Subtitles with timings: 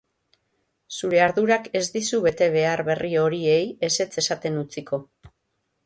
[0.99, 5.05] Zure ardurak ez dizu betebehar berri horiei ezetz esaten utziko.